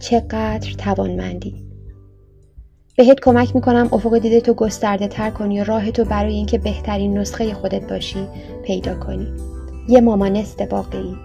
[0.00, 1.64] چقدر توانمندی.
[2.96, 7.18] بهت کمک می‌کنم افق دیده تو گسترده تر کنی و راه تو برای اینکه بهترین
[7.18, 8.28] نسخه خودت باشی
[8.64, 9.32] پیدا کنی.
[9.88, 11.16] یه مامانست واقعی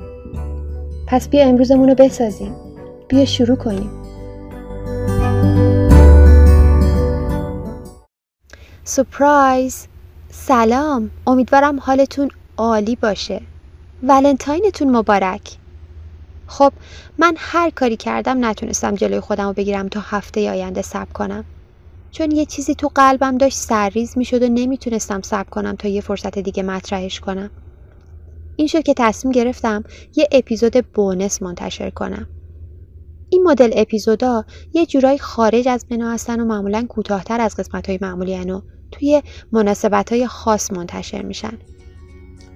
[1.08, 2.56] پس بیا امروزمون رو بسازیم.
[3.08, 3.90] بیا شروع کنیم.
[8.84, 9.88] surprise.
[10.30, 11.12] سلام.
[11.28, 13.42] امیدوارم حالتون عالی باشه.
[14.04, 15.58] ولنتاینتون مبارک.
[16.48, 16.74] خب
[17.18, 21.46] من هر کاری کردم نتونستم جلوی خودم رو بگیرم تا هفته آینده صبر کنم.
[22.12, 26.40] چون یه چیزی تو قلبم داشت سرریز می‌شد و نمی‌تونستم صبر کنم تا یه فرصت
[26.40, 27.50] دیگه مطرحش کنم.
[28.56, 29.84] این شد که تصمیم گرفتم
[30.16, 32.28] یه اپیزود bonus منتشر کنم.
[33.30, 38.00] این مدل اپیزودا یه جورایی خارج از بنا هستن و معمولا کوتاهتر از قسمت های
[38.02, 41.58] معمولی و توی مناسبت های خاص منتشر میشن.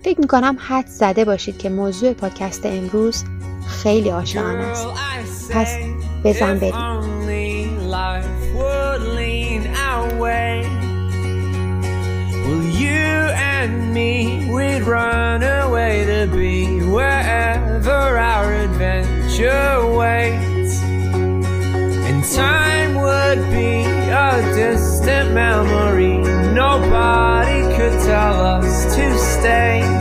[0.03, 3.23] فکر می‌کنم حد زده باشید که موضوع پادکست امروز
[3.68, 5.76] خیلی آشنا است پس
[6.24, 7.04] بزن بریم
[22.34, 26.18] time would be a distant memory.
[26.52, 29.97] Nobody could tell us to stay.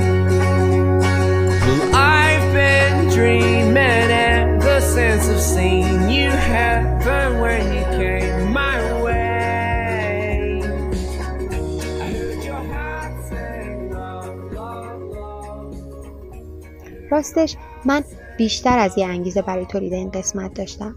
[4.98, 10.60] Since I've seen you heaven when you came my way.
[12.04, 13.58] I heard your heart say
[13.96, 15.74] love, love, love.
[17.10, 18.04] راستش من
[18.38, 20.94] بیشتر از یه انگیزه برای تولید این قسمت داشتم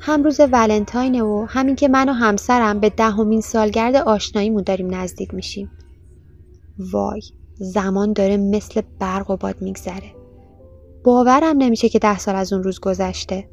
[0.00, 5.34] هم روز ولنتاینه و همین که من و همسرم به دهمین سالگرد آشناییمون داریم نزدیک
[5.34, 5.70] میشیم
[6.78, 7.22] وای
[7.58, 10.21] زمان داره مثل برق و باد میگذره
[11.04, 13.48] باورم نمیشه که ده سال از اون روز گذشته.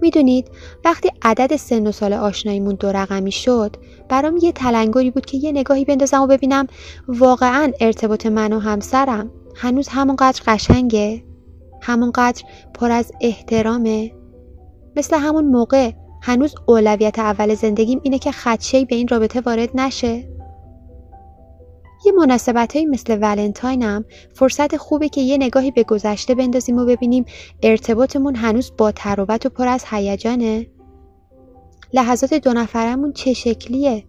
[0.00, 0.50] می‌دونید
[0.84, 3.76] وقتی عدد سن و سال آشناییمون دو رقمی شد
[4.08, 6.66] برام یه تلنگری بود که یه نگاهی بندازم و ببینم
[7.08, 11.24] واقعا ارتباط من و همسرم هنوز همونقدر قشنگه؟
[11.82, 12.42] همونقدر
[12.74, 14.12] پر از احترامه؟
[14.96, 20.33] مثل همون موقع هنوز اولویت اول زندگیم اینه که خدشهی به این رابطه وارد نشه؟
[22.04, 24.04] یه مناسبت مثل ولنتاینم
[24.34, 27.24] فرصت خوبه که یه نگاهی به گذشته بندازیم و ببینیم
[27.62, 30.66] ارتباطمون هنوز با تروت و پر از هیجانه.
[31.92, 34.04] لحظات دو نفرمون چه شکلیه؟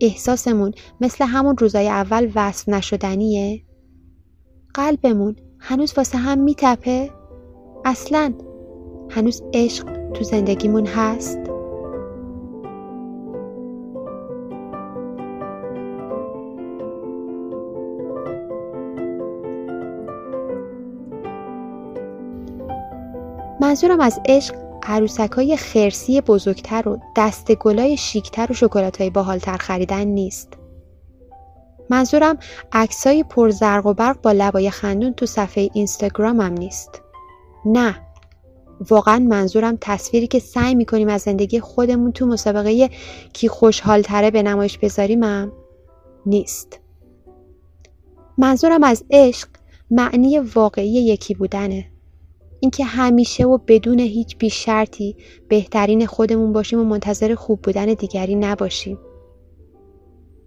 [0.00, 3.62] احساسمون مثل همون روزای اول وصف نشدنیه.
[4.74, 7.10] قلبمون هنوز واسه هم میتپه؟
[7.84, 8.34] اصلا
[9.10, 11.47] هنوز عشق تو زندگیمون هست؟
[23.60, 30.04] منظورم از عشق عروسک های خرسی بزرگتر و دستگلای شیکتر و شکلات های باحالتر خریدن
[30.04, 30.48] نیست.
[31.90, 32.38] منظورم
[32.72, 37.02] عکسای پرزرق و برق با لبای خندون تو صفحه اینستاگرامم نیست.
[37.64, 38.08] نه
[38.80, 42.90] واقعا منظورم تصویری که سعی می‌کنیم از زندگی خودمون تو مسابقه
[43.32, 45.52] کی خوشحال تره به نمایش بذاریم هم
[46.26, 46.80] نیست
[48.38, 49.48] منظورم از عشق
[49.90, 51.90] معنی واقعی یکی بودنه
[52.60, 55.16] اینکه همیشه و بدون هیچ بیش شرطی
[55.48, 58.98] بهترین خودمون باشیم و منتظر خوب بودن دیگری نباشیم.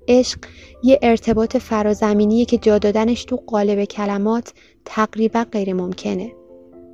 [0.08, 0.40] عشق
[0.84, 4.54] یه ارتباط فرازمینیه که جا دادنش تو قالب کلمات
[4.86, 6.32] تقریبا غیر ممکنه.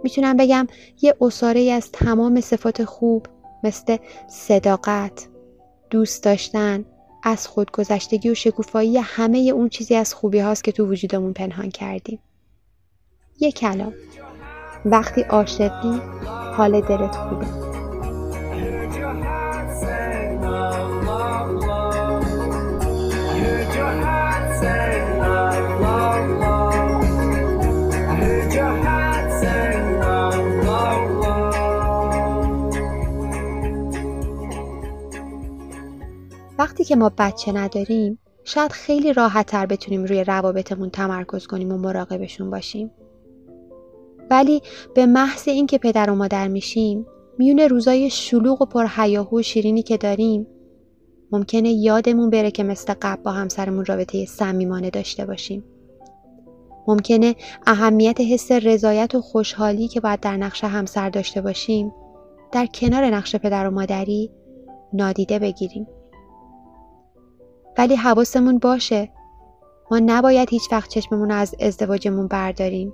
[0.04, 0.68] می‌تونم بگم
[1.02, 3.26] یه اصاره از تمام صفات خوب
[3.64, 3.98] مثل
[4.30, 5.28] صداقت،
[5.90, 6.86] دوست داشتن،
[7.24, 12.20] از خودگذشتگی و شکوفایی همه اون چیزی از خوبی هاست که تو وجودمون پنهان کردیم.
[13.40, 13.94] یه کلام.
[14.86, 16.02] وقتی عاشقی
[16.54, 17.46] حال دلت خوبه.
[36.60, 41.78] وقتی که ما بچه نداریم شاید خیلی راحت تر بتونیم روی روابطمون تمرکز کنیم و
[41.78, 42.92] مراقبشون باشیم.
[44.30, 44.62] ولی
[44.96, 47.06] به محض اینکه پدر و مادر میشیم
[47.38, 50.48] میون روزای شلوغ و پرهیاهو و شیرینی که داریم
[51.32, 55.64] ممکنه یادمون بره که مثل قبل با همسرمون رابطه صمیمانه داشته باشیم.
[56.88, 57.36] ممکنه
[57.68, 61.94] اهمیت حس رضایت و خوشحالی که باید در نقش همسر داشته باشیم
[62.52, 64.32] در کنار نقش پدر و مادری
[64.94, 65.88] نادیده بگیریم.
[67.78, 69.10] ولی حواسمون باشه
[69.92, 72.94] ما نباید هیچ وقت چشممون از ازدواجمون برداریم.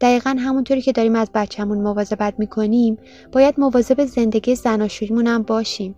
[0.00, 2.98] دقیقا همونطوری که داریم از بچهمون مواظبت می‌کنیم
[3.32, 5.94] باید مواظب زندگی زناشوییمون هم باشیم.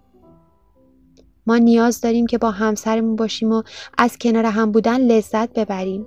[1.47, 3.63] ما نیاز داریم که با همسرمون باشیم و
[3.99, 6.07] از کنار هم بودن لذت ببریم.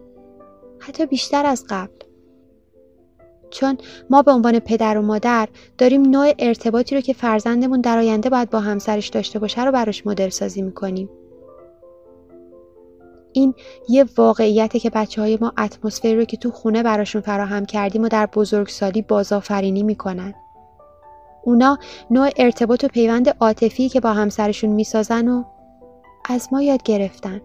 [0.79, 1.95] حتی بیشتر از قبل.
[3.49, 3.77] چون
[4.09, 5.47] ما به عنوان پدر و مادر
[5.77, 10.07] داریم نوع ارتباطی رو که فرزندمون در آینده باید با همسرش داشته باشه رو براش
[10.07, 11.09] مدل سازی می‌کنیم.
[13.35, 13.53] این
[13.89, 18.07] یه واقعیته که بچه های ما اتمسفری رو که تو خونه براشون فراهم کردیم و
[18.07, 20.33] در بزرگسالی بازآفرینی می‌کنن.
[21.43, 21.77] اونا
[22.11, 25.43] نوع ارتباط و پیوند عاطفی که با همسرشون می‌سازن و
[26.29, 27.41] از ما یاد گرفتن.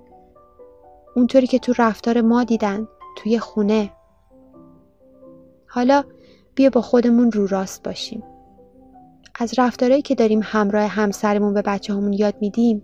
[1.16, 3.92] اونطوری که تو رفتار ما دیدن توی خونه.
[5.66, 6.04] حالا
[6.54, 8.22] بیا با خودمون رو راست باشیم.
[9.34, 12.82] از رفتارهایی که داریم همراه همسرمون به بچه همون یاد میدیم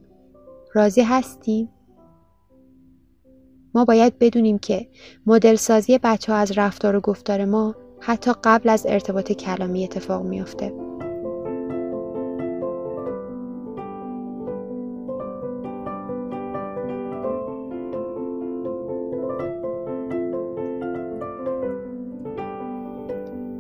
[0.75, 1.69] راضی هستیم؟
[3.77, 4.89] ما باید بدونیم که
[5.27, 10.23] مدل سازی بچه ها از رفتار و گفتار ما حتی قبل از ارتباط کلامی اتفاق
[10.23, 10.73] میافته.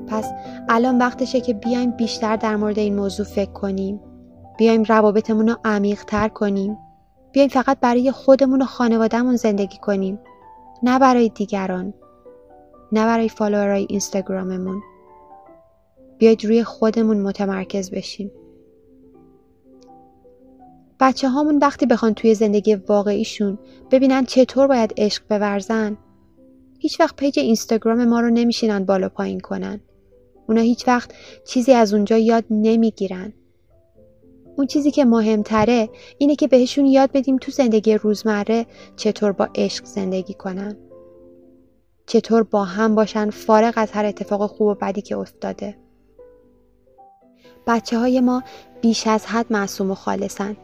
[0.08, 0.30] پس
[0.68, 4.00] الان وقتشه که بیایم بیشتر در مورد این موضوع فکر کنیم
[4.58, 6.78] بیایم روابطمون رو عمیق تر کنیم
[7.36, 10.18] بیایم فقط برای خودمون و خانوادهمون زندگی کنیم.
[10.82, 11.94] نه برای دیگران.
[12.92, 14.82] نه برای فالوورای اینستاگراممون.
[16.18, 18.30] بیاید روی خودمون متمرکز بشیم.
[21.00, 23.58] بچه هامون وقتی بخوان توی زندگی واقعیشون
[23.90, 25.96] ببینن چطور باید عشق بورزن
[26.78, 29.80] هیچ وقت پیج اینستاگرام ما رو نمیشینن بالا پایین کنن.
[30.48, 31.10] اونا هیچ وقت
[31.46, 33.32] چیزی از اونجا یاد نمی‌گیرن.
[34.56, 35.88] اون چیزی که مهمتره
[36.18, 38.66] اینه که بهشون یاد بدیم تو زندگی روزمره
[38.96, 40.76] چطور با عشق زندگی کنن.
[42.06, 45.78] چطور با هم باشن فارغ از هر اتفاق خوب و بدی که افتاده.
[47.66, 48.42] بچه های ما
[48.80, 50.56] بیش از حد معصوم و خالصن.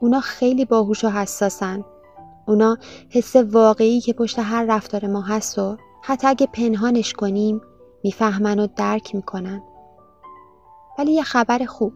[0.00, 1.84] اونا خیلی باهوش و حساسن.
[2.46, 2.78] اونا
[3.10, 7.60] حس واقعی که پشت هر رفتار ما هست و حتی اگه پنهانش کنیم
[8.04, 9.62] می‌فهمن و درک می‌کنن.
[10.98, 11.92] ولی یه خبر خوب.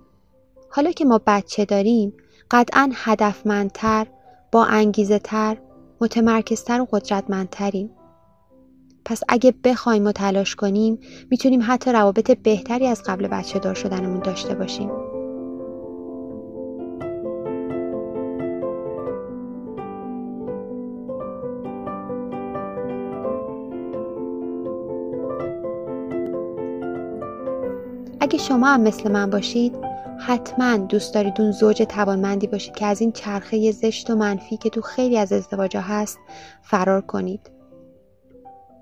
[0.70, 2.12] حالا که ما بچه داریم
[2.50, 4.06] قطعا هدفمندتر
[4.52, 5.56] با انگیزه تر
[6.00, 7.90] متمرکزتر و قدرتمندتریم.
[9.04, 10.98] پس اگه بخوایم و تلاش کنیم
[11.30, 14.90] می‌تونیم حتی روابط بهتری از قبل بچه دار شدنمون داشته باشیم.
[28.20, 29.87] اگه شما هم مثل من باشید
[30.28, 34.70] حتما دوست دارید اون زوج توانمندی باشید که از این چرخه زشت و منفی که
[34.70, 36.18] تو خیلی از ازدواجها هست
[36.62, 37.50] فرار کنید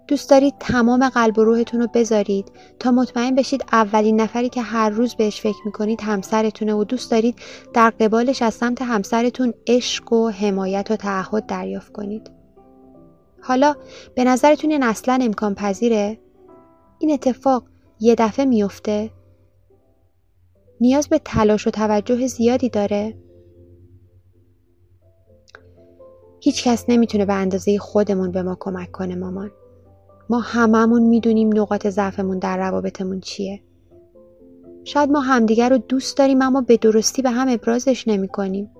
[0.08, 4.90] دوست دارید تمام قلب و روحتون رو بذارید تا مطمئن بشید اولین نفری که هر
[4.90, 7.38] روز بهش فکر می‌کنید همسرتونه و دوست دارید
[7.74, 12.30] در قبالش از سمت همسرتون عشق و حمایت و تعهد دریافت کنید
[13.42, 13.74] حالا
[14.14, 16.18] به نظرتون این اصلا امکان پذیره؟
[16.98, 17.64] این اتفاق
[18.00, 19.10] یه دفعه میفته؟
[20.80, 23.18] نیاز به تلاش و توجه زیادی داره؟
[26.40, 29.50] هیچ کس نمی‌تونه به اندازه خودمون به ما کمک کنه مامان.
[30.30, 33.62] ما هممون می‌دونیم نقاط ضعفمون در روابطمون چیه.
[34.84, 38.70] شاید ما همدیگر رو دوست داریم اما به درستی به هم ابرازش نمی کنیم.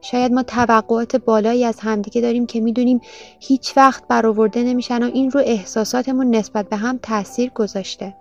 [0.00, 3.00] شاید ما توقعات بالایی از همدیگه داریم که می‌دونیم
[3.40, 8.14] هیچ وقت برآورده نمیشن و این رو احساساتمون نسبت به هم تاثیر گذاشته.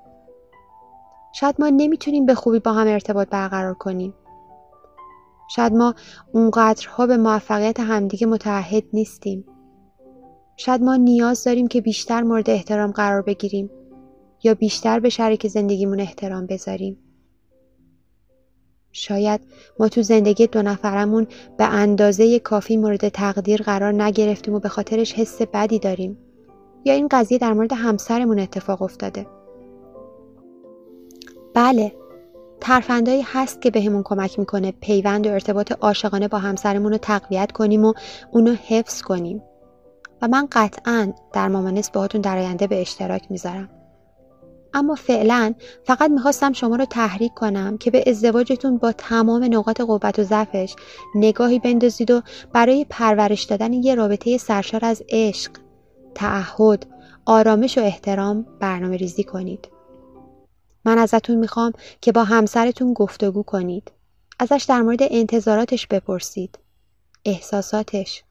[1.39, 4.13] شاید ما نمی‌تونیم به خوبی با هم ارتباط برقرار کنیم.
[5.49, 5.95] شاید ما
[6.31, 9.45] اونقدرها به موفقیت همدیگه متعهد نیستیم.
[10.55, 13.69] شاید ما نیاز داریم که بیشتر مورد احترام قرار بگیریم
[14.43, 16.97] یا بیشتر به شریک زندگیمون احترام بذاریم.
[18.91, 19.41] شاید
[19.79, 21.27] ما تو زندگی دو نفرمون
[21.57, 26.17] به اندازه کافی مورد تقدیر قرار نگرفتیم و به خاطرش حس بدی داریم
[26.85, 29.25] یا این قضیه در مورد همسرمون اتفاق افتاده.
[31.57, 31.91] بله.
[32.61, 37.85] ترفندایی هست که بهمون کمک می‌کنه پیوند و ارتباط عاشقانه با همسرمون رو تقویت کنیم
[37.85, 37.93] و
[38.31, 39.43] اونو حفظ کنیم.
[40.21, 43.69] و من قطعا در مامانس باهاتون در آینده به اشتراک می‌ذارم.
[44.73, 50.19] اما فعلا فقط می‌خواستم شما رو تحریک کنم که به ازدواجتون با تمام نقاط قوت
[50.19, 50.75] و ضعفش
[51.15, 52.21] نگاهی بندازید و
[52.53, 55.51] برای پرورش دادن یه رابطه سرشار از عشق،
[56.15, 56.85] تعهد،
[57.25, 59.76] آرامش و احترام برنامه ریزی کنید.
[60.87, 63.91] من ازتون می‌خوام که با همسرتون گفتگو کنید.
[64.39, 66.59] ازش در مورد انتظاراتش بپرسید.
[67.25, 68.23] احساساتش.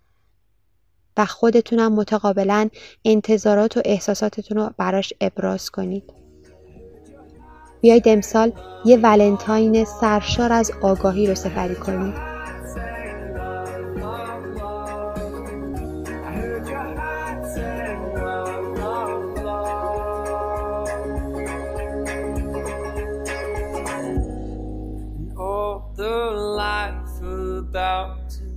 [1.17, 2.69] و خودتونم متقابلا
[3.05, 6.13] انتظارات و احساساتتون رو براش ابراز کنید.
[7.81, 8.53] بیایید امسال
[8.85, 11.35] یه ولنتاین سرشار از آگاهی رو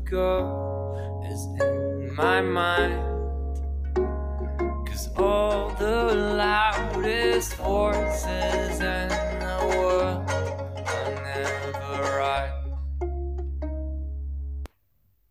[0.09, 3.09] سفری کنیم my mind
[5.17, 9.09] all the loudest voices in
[9.43, 10.29] the world
[10.95, 12.53] are never right.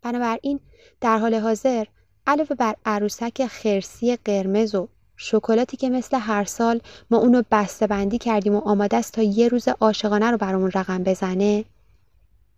[0.02, 0.60] بنابراین
[1.00, 1.84] در حال حاضر
[2.26, 6.80] علاوه بر عروسک خرسی قرمز و شکلاتی که مثل هر سال
[7.10, 11.04] ما اونو بسته بندی کردیم و آماده است تا یه روز عاشقانه رو برامون رقم
[11.04, 11.64] بزنه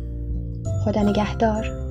[0.86, 1.83] خدا نگهدار.